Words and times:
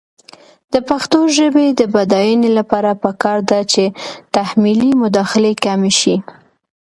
د 0.73 0.75
پښتو 0.89 1.19
ژبې 1.37 1.65
د 1.79 1.81
بډاینې 1.93 2.49
لپاره 2.57 2.91
پکار 3.03 3.39
ده 3.49 3.59
چې 3.71 3.83
تحمیلي 4.35 4.91
مداخلې 5.03 5.51
کمې 5.63 5.91
شي. 5.99 6.15